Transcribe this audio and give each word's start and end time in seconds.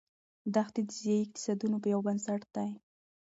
دښتې 0.53 0.81
د 0.85 0.89
ځایي 1.01 1.17
اقتصادونو 1.25 1.77
یو 1.93 2.01
بنسټ 2.07 2.41
دی. 2.55 2.69